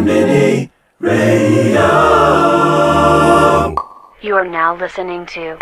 [0.00, 1.80] Mini Radio.
[4.20, 5.58] You are now listening to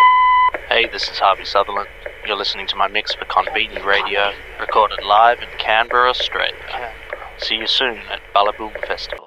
[0.69, 1.89] Hey, this is Harvey Sutherland.
[2.27, 6.93] You're listening to my mix for Konbini Radio, recorded live in Canberra, Australia.
[7.39, 9.27] See you soon at Ballà Boum Festival.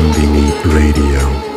[0.00, 1.49] Konbini Radio.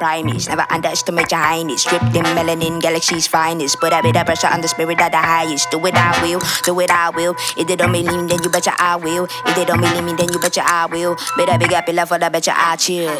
[0.00, 0.48] Primates.
[0.48, 1.82] Never underestimate your highness.
[1.82, 3.78] Stripped in melanin, galaxy's finest.
[3.78, 5.70] Put a bit of pressure on the spirit of the highest.
[5.70, 6.40] Do it, I will.
[6.64, 7.36] Do it, I will.
[7.56, 9.28] If they don't believe me, then you betcha I will.
[9.46, 11.16] If they don't believe me, then you betcha I will.
[11.36, 13.14] Better big up your love for the betcha I chill.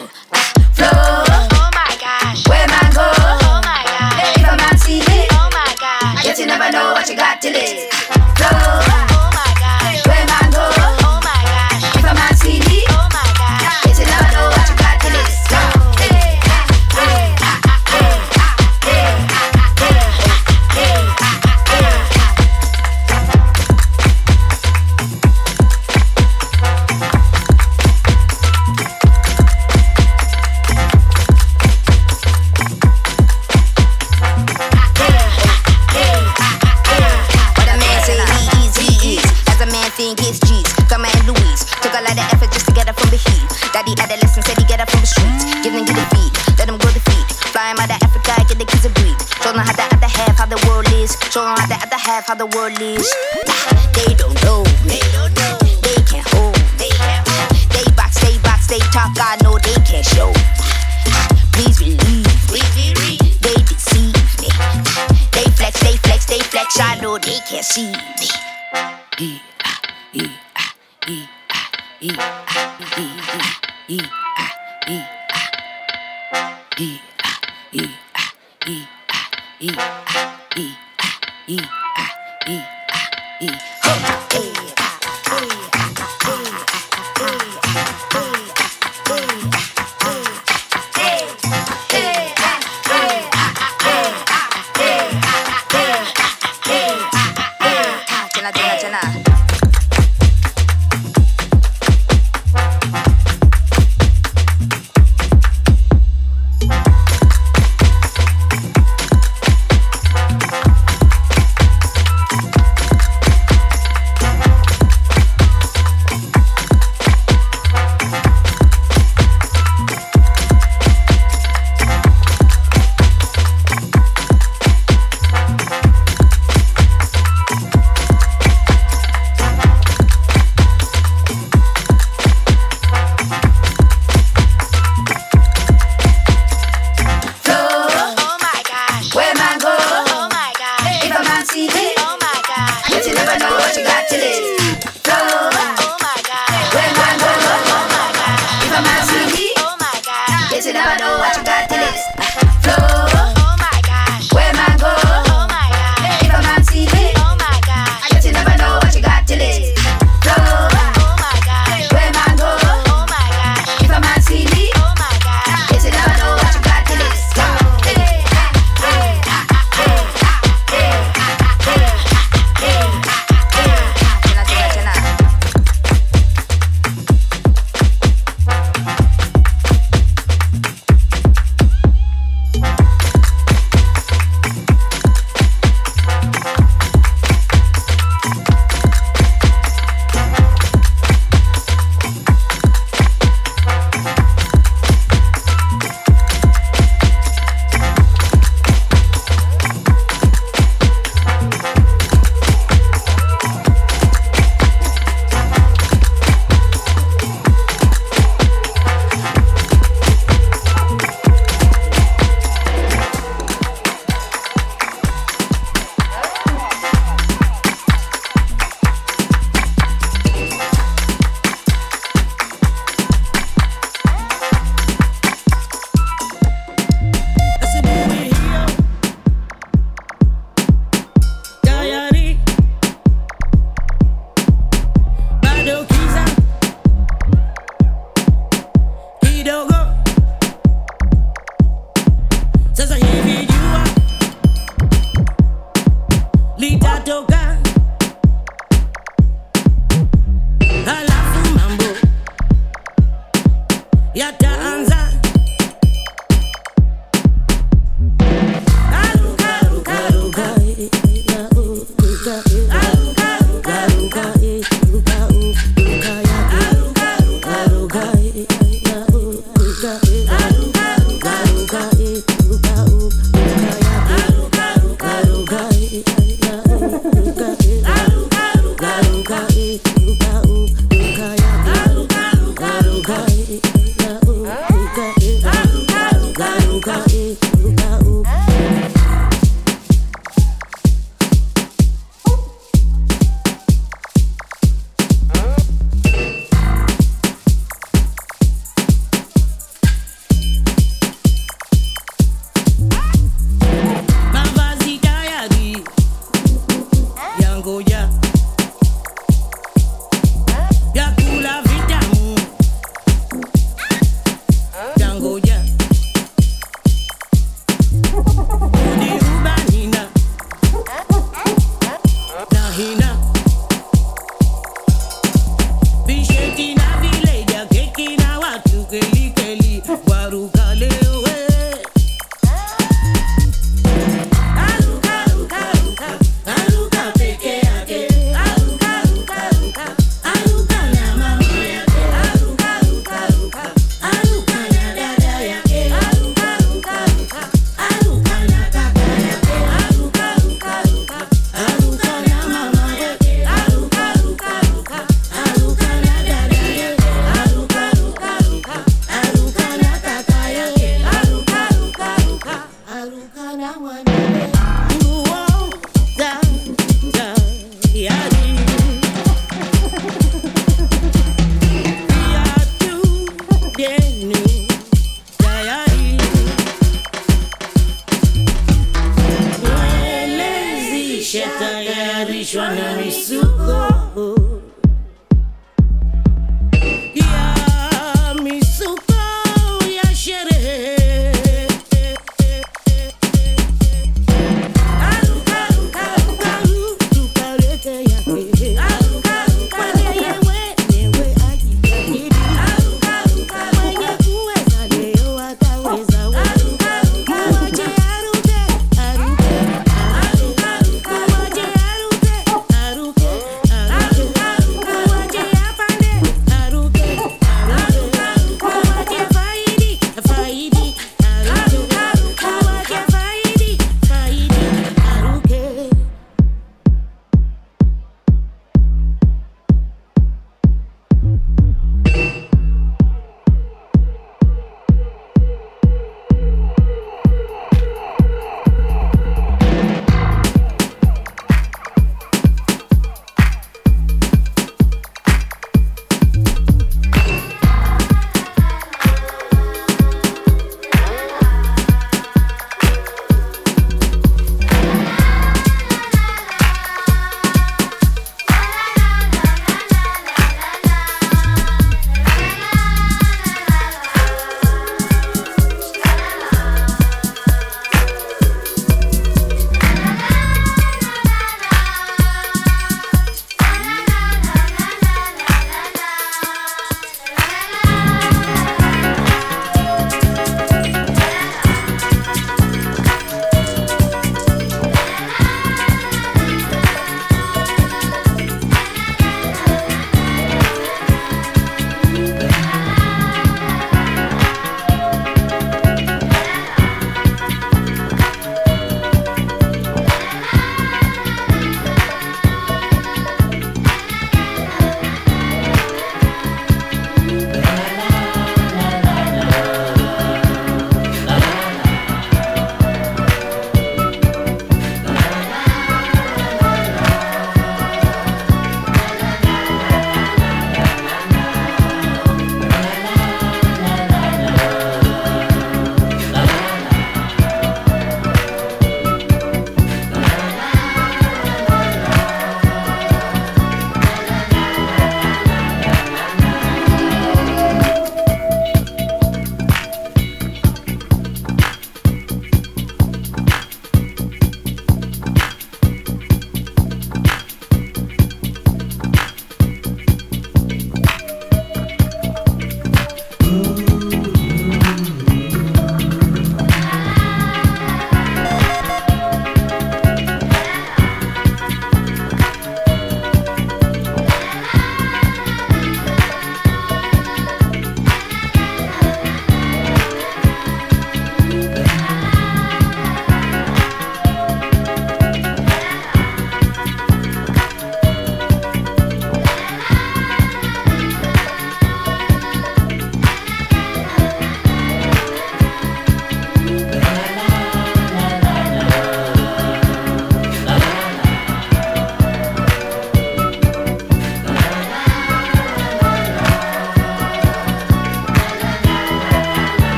[0.74, 0.88] Flow.
[0.90, 2.48] Oh my gosh.
[2.48, 3.04] Where man go?
[3.04, 4.40] Oh my gosh.
[4.40, 5.28] If a man see me.
[5.36, 6.24] Oh my gosh.
[6.24, 7.92] Yet you never know what you got till it.
[8.40, 8.89] Flow.
[52.20, 53.08] Have how the world is.
[53.94, 54.62] They don't know.
[54.84, 55.58] They don't know.
[55.80, 56.54] They can't hold.
[56.76, 57.56] They can't hold.
[57.72, 59.16] They box, they box, they talk.
[59.16, 60.32] I know they can't show.
[61.52, 62.26] Please believe.
[63.00, 63.16] me.
[63.40, 64.48] They deceive me.
[65.32, 66.78] They flex, they flex, they flex.
[66.80, 68.09] I know they can't see